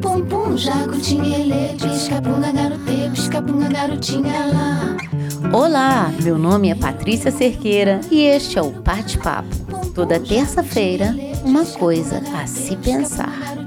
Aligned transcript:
Pum 0.00 0.24
pum, 0.24 0.56
piscabunga 3.12 3.68
garotinha 3.68 4.46
lá. 4.46 4.96
Olá, 5.52 6.10
meu 6.22 6.38
nome 6.38 6.70
é 6.70 6.74
Patrícia 6.74 7.30
Cerqueira 7.30 8.00
e 8.10 8.22
este 8.22 8.58
é 8.58 8.62
o 8.62 8.70
Bate 8.70 9.18
Papo. 9.18 9.54
Toda 9.94 10.18
terça-feira, 10.18 11.14
uma 11.44 11.66
coisa 11.66 12.22
a 12.34 12.46
se 12.46 12.74
pensar. 12.76 13.58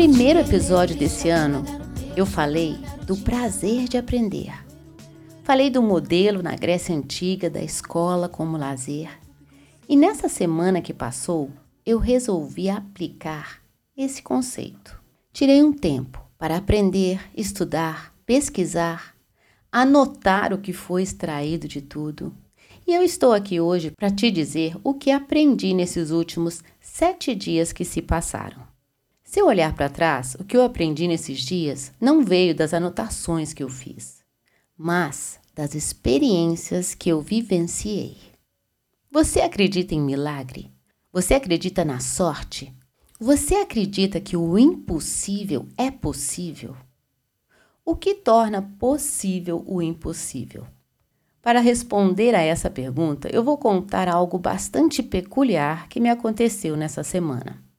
Primeiro 0.00 0.38
episódio 0.38 0.96
desse 0.96 1.28
ano, 1.28 1.62
eu 2.16 2.24
falei 2.24 2.78
do 3.06 3.18
prazer 3.18 3.86
de 3.86 3.98
aprender. 3.98 4.50
Falei 5.44 5.68
do 5.68 5.82
modelo 5.82 6.42
na 6.42 6.56
Grécia 6.56 6.96
Antiga 6.96 7.50
da 7.50 7.62
escola 7.62 8.26
como 8.26 8.56
lazer. 8.56 9.10
E 9.86 9.94
nessa 9.94 10.26
semana 10.26 10.80
que 10.80 10.94
passou, 10.94 11.50
eu 11.84 11.98
resolvi 11.98 12.70
aplicar 12.70 13.60
esse 13.94 14.22
conceito. 14.22 14.98
Tirei 15.34 15.62
um 15.62 15.70
tempo 15.70 16.26
para 16.38 16.56
aprender, 16.56 17.20
estudar, 17.36 18.14
pesquisar, 18.24 19.14
anotar 19.70 20.54
o 20.54 20.58
que 20.58 20.72
foi 20.72 21.02
extraído 21.02 21.68
de 21.68 21.82
tudo. 21.82 22.34
E 22.86 22.94
eu 22.94 23.02
estou 23.02 23.34
aqui 23.34 23.60
hoje 23.60 23.90
para 23.90 24.10
te 24.10 24.30
dizer 24.30 24.74
o 24.82 24.94
que 24.94 25.10
aprendi 25.10 25.74
nesses 25.74 26.10
últimos 26.10 26.64
sete 26.80 27.34
dias 27.34 27.70
que 27.70 27.84
se 27.84 28.00
passaram. 28.00 28.69
Se 29.30 29.38
eu 29.38 29.46
olhar 29.46 29.72
para 29.76 29.88
trás, 29.88 30.34
o 30.40 30.44
que 30.44 30.56
eu 30.56 30.64
aprendi 30.64 31.06
nesses 31.06 31.38
dias 31.38 31.92
não 32.00 32.24
veio 32.24 32.52
das 32.52 32.74
anotações 32.74 33.52
que 33.52 33.62
eu 33.62 33.68
fiz, 33.68 34.24
mas 34.76 35.38
das 35.54 35.76
experiências 35.76 36.96
que 36.96 37.10
eu 37.10 37.20
vivenciei. 37.20 38.16
Você 39.08 39.40
acredita 39.40 39.94
em 39.94 40.00
milagre? 40.00 40.68
Você 41.12 41.34
acredita 41.34 41.84
na 41.84 42.00
sorte? 42.00 42.74
Você 43.20 43.54
acredita 43.54 44.20
que 44.20 44.36
o 44.36 44.58
impossível 44.58 45.68
é 45.76 45.92
possível? 45.92 46.74
O 47.84 47.94
que 47.94 48.16
torna 48.16 48.60
possível 48.80 49.62
o 49.64 49.80
impossível? 49.80 50.66
Para 51.40 51.60
responder 51.60 52.34
a 52.34 52.42
essa 52.42 52.68
pergunta, 52.68 53.28
eu 53.32 53.44
vou 53.44 53.56
contar 53.56 54.08
algo 54.08 54.40
bastante 54.40 55.04
peculiar 55.04 55.88
que 55.88 56.00
me 56.00 56.10
aconteceu 56.10 56.76
nessa 56.76 57.04
semana. 57.04 57.69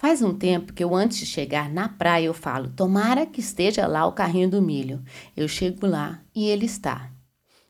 Faz 0.00 0.22
um 0.22 0.32
tempo 0.32 0.72
que 0.72 0.82
eu, 0.82 0.94
antes 0.94 1.18
de 1.18 1.26
chegar 1.26 1.68
na 1.68 1.86
praia, 1.86 2.24
eu 2.24 2.32
falo: 2.32 2.70
tomara 2.70 3.26
que 3.26 3.38
esteja 3.38 3.86
lá 3.86 4.06
o 4.06 4.12
carrinho 4.12 4.48
do 4.48 4.62
milho. 4.62 5.04
Eu 5.36 5.46
chego 5.46 5.86
lá 5.86 6.22
e 6.34 6.48
ele 6.48 6.64
está. 6.64 7.12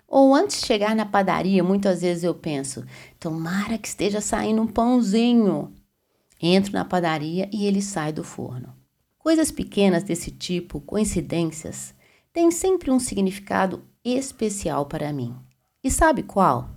Ou 0.07 0.33
antes 0.33 0.61
de 0.61 0.67
chegar 0.69 0.95
na 0.95 1.05
padaria, 1.05 1.65
muitas 1.65 2.03
vezes 2.03 2.23
eu 2.23 2.33
penso: 2.33 2.85
tomara 3.19 3.77
que 3.77 3.89
esteja 3.89 4.21
saindo 4.21 4.63
um 4.63 4.67
pãozinho. 4.69 5.75
Entro 6.41 6.73
na 6.73 6.85
padaria 6.85 7.51
e 7.53 7.67
ele 7.67 7.83
sai 7.83 8.13
do 8.13 8.23
forno. 8.23 8.77
Coisas 9.19 9.51
pequenas 9.51 10.05
desse 10.05 10.31
tipo, 10.31 10.81
coincidências, 10.81 11.93
têm 12.33 12.53
sempre 12.53 12.93
um 12.93 13.01
significado 13.01 13.83
especial 14.05 14.87
para 14.87 15.13
mim. 15.13 15.35
E 15.83 15.91
sabe 15.91 16.23
qual? 16.23 16.71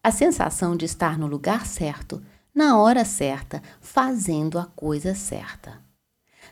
A 0.00 0.12
sensação 0.12 0.76
de 0.76 0.84
estar 0.84 1.18
no 1.18 1.26
lugar 1.26 1.66
certo 1.66 2.22
na 2.56 2.78
hora 2.78 3.04
certa, 3.04 3.62
fazendo 3.82 4.58
a 4.58 4.64
coisa 4.64 5.14
certa. 5.14 5.78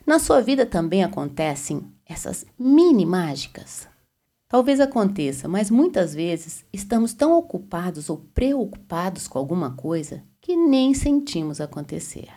Na 0.06 0.18
sua 0.18 0.42
vida 0.42 0.66
também 0.66 1.02
acontecem 1.02 1.90
essas 2.04 2.44
mini 2.58 3.06
mágicas? 3.06 3.88
Talvez 4.46 4.80
aconteça, 4.80 5.48
mas 5.48 5.70
muitas 5.70 6.14
vezes 6.14 6.62
estamos 6.70 7.14
tão 7.14 7.32
ocupados 7.32 8.10
ou 8.10 8.18
preocupados 8.18 9.26
com 9.26 9.38
alguma 9.38 9.70
coisa 9.70 10.22
que 10.42 10.54
nem 10.54 10.92
sentimos 10.92 11.58
acontecer. 11.58 12.28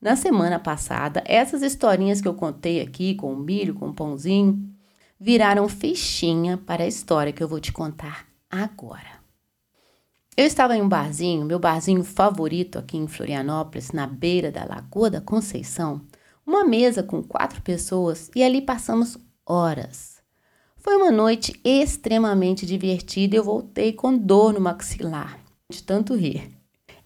Na 0.00 0.14
semana 0.14 0.60
passada, 0.60 1.20
essas 1.26 1.62
historinhas 1.62 2.20
que 2.20 2.28
eu 2.28 2.34
contei 2.34 2.80
aqui 2.80 3.16
com 3.16 3.32
o 3.32 3.36
milho, 3.36 3.74
com 3.74 3.88
o 3.88 3.94
pãozinho, 3.94 4.72
viraram 5.18 5.68
fichinha 5.68 6.56
para 6.58 6.84
a 6.84 6.88
história 6.88 7.32
que 7.32 7.42
eu 7.42 7.48
vou 7.48 7.58
te 7.58 7.72
contar 7.72 8.24
agora. 8.48 9.23
Eu 10.36 10.46
estava 10.46 10.76
em 10.76 10.82
um 10.82 10.88
barzinho, 10.88 11.46
meu 11.46 11.60
barzinho 11.60 12.02
favorito 12.02 12.76
aqui 12.76 12.96
em 12.96 13.06
Florianópolis, 13.06 13.92
na 13.92 14.04
beira 14.04 14.50
da 14.50 14.64
Lagoa 14.64 15.08
da 15.08 15.20
Conceição, 15.20 16.00
uma 16.44 16.64
mesa 16.64 17.04
com 17.04 17.22
quatro 17.22 17.62
pessoas 17.62 18.32
e 18.34 18.42
ali 18.42 18.60
passamos 18.60 19.16
horas. 19.46 20.16
Foi 20.76 20.96
uma 20.96 21.12
noite 21.12 21.60
extremamente 21.62 22.66
divertida 22.66 23.36
e 23.36 23.38
eu 23.38 23.44
voltei 23.44 23.92
com 23.92 24.18
dor 24.18 24.52
no 24.52 24.60
maxilar, 24.60 25.38
de 25.70 25.80
tanto 25.84 26.16
rir. 26.16 26.50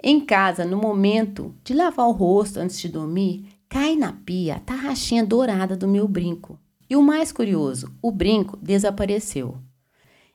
Em 0.02 0.24
casa, 0.24 0.64
no 0.64 0.78
momento 0.78 1.54
de 1.62 1.74
lavar 1.74 2.08
o 2.08 2.12
rosto 2.12 2.58
antes 2.58 2.80
de 2.80 2.88
dormir, 2.88 3.46
cai 3.68 3.94
na 3.94 4.10
pia 4.10 4.56
a 4.56 4.60
tarraxinha 4.60 5.26
dourada 5.26 5.76
do 5.76 5.86
meu 5.86 6.08
brinco. 6.08 6.58
E 6.88 6.96
o 6.96 7.02
mais 7.02 7.30
curioso, 7.30 7.92
o 8.00 8.10
brinco 8.10 8.56
desapareceu. 8.56 9.58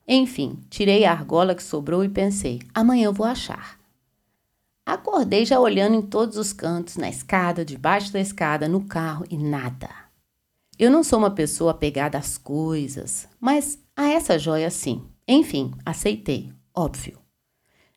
Enfim, 0.07 0.59
tirei 0.69 1.05
a 1.05 1.11
argola 1.11 1.55
que 1.55 1.63
sobrou 1.63 2.03
e 2.03 2.09
pensei: 2.09 2.61
amanhã 2.73 3.05
eu 3.05 3.13
vou 3.13 3.25
achar. 3.25 3.79
Acordei 4.85 5.45
já 5.45 5.59
olhando 5.59 5.95
em 5.95 6.01
todos 6.01 6.37
os 6.37 6.51
cantos, 6.51 6.97
na 6.97 7.09
escada, 7.09 7.63
debaixo 7.63 8.11
da 8.11 8.19
escada, 8.19 8.67
no 8.67 8.83
carro 8.83 9.25
e 9.29 9.37
nada. 9.37 9.89
Eu 10.77 10.91
não 10.91 11.03
sou 11.03 11.19
uma 11.19 11.31
pessoa 11.31 11.71
apegada 11.71 12.17
às 12.17 12.37
coisas, 12.37 13.27
mas 13.39 13.79
a 13.95 14.09
essa 14.09 14.37
joia 14.37 14.69
sim. 14.69 15.03
Enfim, 15.25 15.71
aceitei, 15.85 16.51
óbvio. 16.75 17.17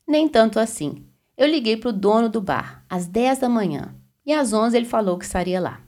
Nem 0.07 0.29
tanto 0.29 0.61
assim. 0.61 1.05
Eu 1.37 1.49
liguei 1.49 1.77
para 1.77 1.91
o 1.91 1.93
dono 1.93 2.29
do 2.29 2.41
bar 2.41 2.85
às 2.89 3.07
10 3.07 3.41
da 3.41 3.49
manhã 3.49 3.95
e 4.25 4.33
às 4.33 4.53
11 4.53 4.77
ele 4.77 4.87
falou 4.87 5.19
que 5.19 5.25
estaria 5.25 5.61
lá. 5.61 5.81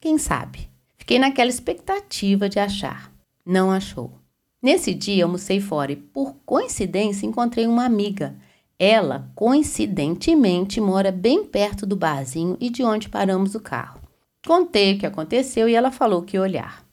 Quem 0.00 0.16
sabe? 0.16 0.70
Fiquei 0.96 1.18
naquela 1.18 1.50
expectativa 1.50 2.48
de 2.48 2.58
achar. 2.58 3.12
Não 3.44 3.70
achou. 3.70 4.18
Nesse 4.66 4.92
dia, 4.92 5.22
almocei 5.22 5.60
fora 5.60 5.92
e, 5.92 5.96
por 5.96 6.34
coincidência, 6.44 7.24
encontrei 7.24 7.68
uma 7.68 7.84
amiga. 7.84 8.34
Ela, 8.76 9.30
coincidentemente, 9.32 10.80
mora 10.80 11.12
bem 11.12 11.44
perto 11.44 11.86
do 11.86 11.94
barzinho 11.94 12.56
e 12.58 12.68
de 12.68 12.82
onde 12.82 13.08
paramos 13.08 13.54
o 13.54 13.60
carro. 13.60 14.00
Contei 14.44 14.94
o 14.94 14.98
que 14.98 15.06
aconteceu 15.06 15.68
e 15.68 15.74
ela 15.76 15.92
falou 15.92 16.22
que 16.22 16.36
olhar. 16.36 16.84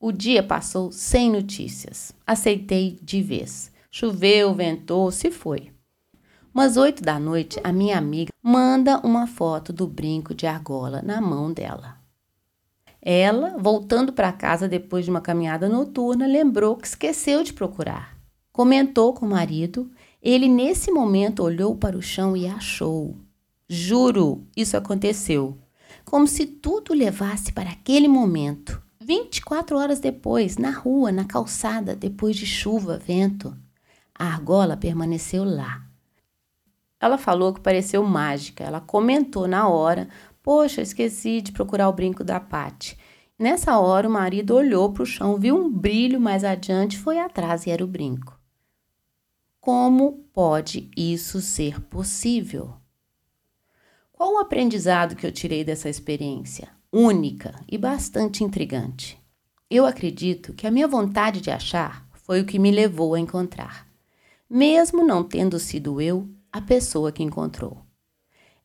O 0.00 0.10
dia 0.10 0.42
passou 0.42 0.90
sem 0.90 1.30
notícias. 1.30 2.12
Aceitei 2.26 2.98
de 3.00 3.22
vez. 3.22 3.70
Choveu, 3.92 4.52
ventou, 4.52 5.08
se 5.12 5.30
foi. 5.30 5.70
Umas 6.52 6.76
oito 6.76 7.00
da 7.00 7.20
noite, 7.20 7.60
a 7.62 7.72
minha 7.72 7.96
amiga 7.96 8.32
manda 8.42 8.98
uma 9.06 9.28
foto 9.28 9.72
do 9.72 9.86
brinco 9.86 10.34
de 10.34 10.48
argola 10.48 11.00
na 11.00 11.20
mão 11.20 11.52
dela. 11.52 12.03
Ela, 13.06 13.58
voltando 13.58 14.14
para 14.14 14.32
casa 14.32 14.66
depois 14.66 15.04
de 15.04 15.10
uma 15.10 15.20
caminhada 15.20 15.68
noturna, 15.68 16.26
lembrou 16.26 16.74
que 16.74 16.86
esqueceu 16.86 17.42
de 17.42 17.52
procurar. 17.52 18.16
Comentou 18.50 19.12
com 19.12 19.26
o 19.26 19.28
marido. 19.28 19.90
Ele, 20.22 20.48
nesse 20.48 20.90
momento, 20.90 21.42
olhou 21.42 21.76
para 21.76 21.98
o 21.98 22.02
chão 22.02 22.34
e 22.34 22.46
achou. 22.46 23.14
Juro, 23.68 24.46
isso 24.56 24.74
aconteceu. 24.74 25.58
Como 26.02 26.26
se 26.26 26.46
tudo 26.46 26.94
levasse 26.94 27.52
para 27.52 27.68
aquele 27.68 28.08
momento. 28.08 28.82
24 29.02 29.76
horas 29.76 30.00
depois, 30.00 30.56
na 30.56 30.70
rua, 30.70 31.12
na 31.12 31.26
calçada, 31.26 31.94
depois 31.94 32.36
de 32.36 32.46
chuva, 32.46 32.96
vento. 32.96 33.54
A 34.14 34.24
argola 34.24 34.78
permaneceu 34.78 35.44
lá. 35.44 35.82
Ela 36.98 37.18
falou 37.18 37.52
que 37.52 37.60
pareceu 37.60 38.02
mágica. 38.02 38.64
Ela 38.64 38.80
comentou 38.80 39.46
na 39.46 39.68
hora, 39.68 40.08
Poxa, 40.44 40.82
esqueci 40.82 41.40
de 41.40 41.52
procurar 41.52 41.88
o 41.88 41.92
brinco 41.94 42.22
da 42.22 42.38
Pati. 42.38 42.98
Nessa 43.38 43.78
hora, 43.78 44.08
o 44.08 44.12
marido 44.12 44.54
olhou 44.54 44.92
para 44.92 45.02
o 45.02 45.06
chão, 45.06 45.36
viu 45.36 45.56
um 45.56 45.70
brilho 45.70 46.20
mais 46.20 46.44
adiante, 46.44 46.96
foi 46.96 47.18
atrás 47.18 47.66
e 47.66 47.70
era 47.70 47.84
o 47.84 47.88
brinco. 47.88 48.38
Como 49.60 50.24
pode 50.32 50.90
isso 50.96 51.40
ser 51.40 51.80
possível? 51.80 52.74
Qual 54.12 54.34
o 54.34 54.38
aprendizado 54.38 55.16
que 55.16 55.26
eu 55.26 55.32
tirei 55.32 55.64
dessa 55.64 55.88
experiência? 55.88 56.68
Única 56.92 57.60
e 57.68 57.76
bastante 57.76 58.44
intrigante. 58.44 59.20
Eu 59.68 59.84
acredito 59.84 60.52
que 60.52 60.66
a 60.66 60.70
minha 60.70 60.86
vontade 60.86 61.40
de 61.40 61.50
achar 61.50 62.06
foi 62.12 62.40
o 62.40 62.46
que 62.46 62.58
me 62.58 62.70
levou 62.70 63.14
a 63.14 63.18
encontrar, 63.18 63.88
mesmo 64.48 65.04
não 65.04 65.24
tendo 65.24 65.58
sido 65.58 66.00
eu 66.00 66.28
a 66.52 66.60
pessoa 66.60 67.10
que 67.10 67.22
encontrou. 67.22 67.84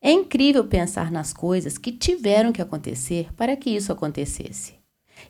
É 0.02 0.10
incrível 0.10 0.64
pensar 0.64 1.10
nas 1.10 1.32
coisas 1.32 1.76
que 1.76 1.92
tiveram 1.92 2.52
que 2.52 2.62
acontecer 2.62 3.32
para 3.34 3.54
que 3.56 3.70
isso 3.70 3.92
acontecesse. 3.92 4.74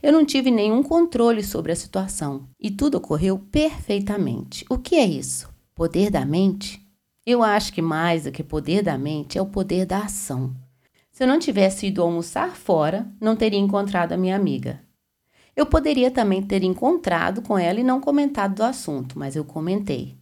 Eu 0.01 0.13
não 0.13 0.25
tive 0.25 0.51
nenhum 0.51 0.83
controle 0.83 1.43
sobre 1.43 1.73
a 1.73 1.77
situação 1.77 2.49
e 2.59 2.71
tudo 2.71 2.99
ocorreu 2.99 3.39
perfeitamente. 3.39 4.65
O 4.71 4.79
que 4.79 4.95
é 4.95 5.05
isso? 5.05 5.49
Poder 5.75 6.11
da 6.11 6.25
mente? 6.25 6.81
Eu 7.27 7.43
acho 7.43 7.73
que 7.73 7.83
mais 7.83 8.25
do 8.25 8.33
que 8.33 8.45
poder 8.45 8.83
da 8.83 8.97
mente 8.97 9.37
é 9.37 9.43
o 9.43 9.47
poder 9.47 9.87
da 9.87 10.05
ação. 10.05 10.55
Se 11.11 11.25
eu 11.25 11.29
não 11.29 11.39
tivesse 11.39 11.89
ido 11.89 12.03
almoçar 12.03 12.57
fora, 12.57 13.07
não 13.21 13.35
teria 13.35 13.59
encontrado 13.59 14.13
a 14.13 14.17
minha 14.17 14.37
amiga. 14.37 14.81
Eu 15.55 15.67
poderia 15.67 16.11
também 16.11 16.43
ter 16.43 16.63
encontrado 16.63 17.43
com 17.43 17.59
ela 17.59 17.81
e 17.81 17.85
não 17.85 18.01
comentado 18.01 18.55
do 18.55 18.63
assunto, 18.63 19.19
mas 19.19 19.35
eu 19.35 19.45
comentei. 19.45 20.17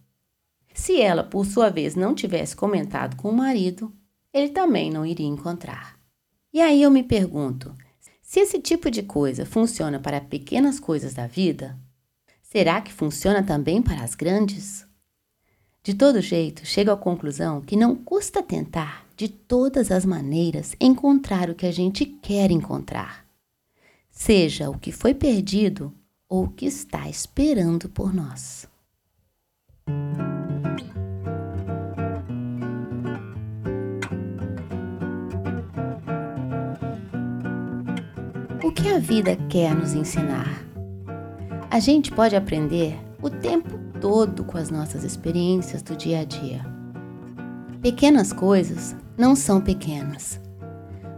Se 0.73 0.99
ela, 0.99 1.23
por 1.23 1.45
sua 1.45 1.69
vez, 1.69 1.95
não 1.95 2.15
tivesse 2.15 2.55
comentado 2.55 3.15
com 3.15 3.29
o 3.29 3.35
marido, 3.35 3.93
ele 4.33 4.49
também 4.49 4.91
não 4.91 5.05
iria 5.05 5.27
encontrar. 5.27 5.99
E 6.53 6.61
aí 6.61 6.81
eu 6.81 6.91
me 6.91 7.03
pergunto: 7.03 7.75
se 8.21 8.39
esse 8.39 8.59
tipo 8.59 8.89
de 8.91 9.03
coisa 9.03 9.45
funciona 9.45 9.99
para 9.99 10.21
pequenas 10.21 10.79
coisas 10.79 11.13
da 11.13 11.27
vida, 11.27 11.77
será 12.41 12.81
que 12.81 12.93
funciona 12.93 13.43
também 13.43 13.81
para 13.81 14.03
as 14.03 14.15
grandes? 14.15 14.87
De 15.81 15.93
todo 15.93 16.21
jeito, 16.21 16.65
chego 16.65 16.91
à 16.91 16.97
conclusão 16.97 17.61
que 17.61 17.75
não 17.75 17.95
custa 17.95 18.43
tentar, 18.43 19.05
de 19.15 19.29
todas 19.29 19.91
as 19.91 20.05
maneiras, 20.05 20.75
encontrar 20.79 21.49
o 21.49 21.55
que 21.55 21.65
a 21.65 21.71
gente 21.71 22.05
quer 22.05 22.51
encontrar, 22.51 23.25
seja 24.11 24.69
o 24.69 24.77
que 24.77 24.91
foi 24.91 25.13
perdido 25.13 25.93
ou 26.27 26.45
o 26.45 26.49
que 26.49 26.65
está 26.65 27.09
esperando 27.09 27.89
por 27.89 28.13
nós. 28.13 28.67
A 38.89 38.97
vida 38.97 39.35
quer 39.47 39.75
nos 39.75 39.93
ensinar? 39.93 40.65
A 41.69 41.79
gente 41.79 42.11
pode 42.11 42.35
aprender 42.35 42.99
o 43.21 43.29
tempo 43.29 43.77
todo 44.01 44.43
com 44.43 44.57
as 44.57 44.71
nossas 44.71 45.03
experiências 45.03 45.83
do 45.83 45.95
dia 45.95 46.21
a 46.21 46.23
dia. 46.23 46.65
Pequenas 47.81 48.33
coisas 48.33 48.95
não 49.15 49.35
são 49.35 49.61
pequenas. 49.61 50.41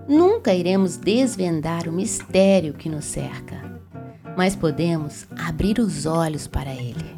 Nunca 0.07 0.53
iremos 0.53 0.97
desvendar 0.97 1.87
o 1.87 1.93
mistério 1.93 2.73
que 2.73 2.89
nos 2.89 3.05
cerca, 3.05 3.79
mas 4.35 4.55
podemos 4.55 5.25
abrir 5.37 5.79
os 5.79 6.05
olhos 6.05 6.47
para 6.47 6.73
ele. 6.73 7.15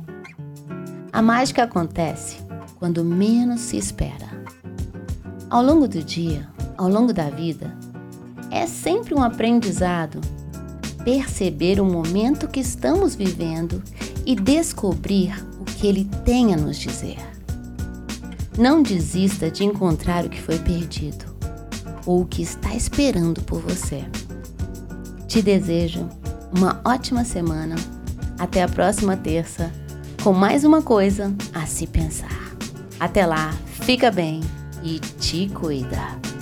A 1.11 1.21
mágica 1.21 1.63
acontece 1.63 2.38
quando 2.77 3.03
menos 3.03 3.61
se 3.61 3.77
espera. 3.77 4.29
Ao 5.50 5.63
longo 5.63 5.88
do 5.88 6.03
dia, 6.03 6.47
ao 6.77 6.88
longo 6.88 7.11
da 7.11 7.29
vida, 7.29 7.75
é 8.51 8.67
sempre 8.67 9.15
um 9.15 9.23
aprendizado 9.23 10.21
perceber 11.03 11.79
o 11.79 11.85
momento 11.85 12.47
que 12.47 12.59
estamos 12.59 13.15
vivendo 13.15 13.81
e 14.25 14.35
descobrir 14.35 15.33
o 15.59 15.65
que 15.65 15.88
ele 15.88 16.09
tem 16.23 16.53
a 16.53 16.57
nos 16.57 16.77
dizer. 16.77 17.17
Não 18.57 18.81
desista 18.81 19.50
de 19.50 19.63
encontrar 19.63 20.25
o 20.25 20.29
que 20.29 20.41
foi 20.41 20.59
perdido 20.59 21.25
ou 22.05 22.21
o 22.21 22.25
que 22.25 22.41
está 22.41 22.73
esperando 22.75 23.41
por 23.41 23.61
você. 23.61 24.05
Te 25.27 25.41
desejo 25.41 26.07
uma 26.55 26.79
ótima 26.85 27.25
semana. 27.25 27.75
Até 28.38 28.61
a 28.61 28.67
próxima 28.67 29.17
terça 29.17 29.71
com 30.23 30.33
mais 30.33 30.63
uma 30.63 30.81
coisa 30.81 31.33
a 31.53 31.65
se 31.65 31.88
pensar. 31.88 32.55
Até 33.00 33.25
lá, 33.25 33.53
fica 33.65 34.11
bem 34.11 34.41
e 34.83 35.00
te 35.00 35.50
cuida. 35.50 36.32